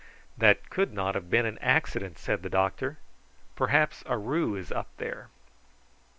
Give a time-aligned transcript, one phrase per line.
[0.35, 2.97] "That could not have been an accident," said the doctor;
[3.55, 5.29] "perhaps Aroo is up there."